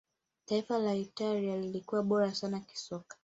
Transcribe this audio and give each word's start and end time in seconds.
taifa 0.45 0.79
la 0.79 0.95
italia 0.95 1.57
lilikuwa 1.57 2.03
bora 2.03 2.35
sana 2.35 2.59
kisoka 2.59 3.17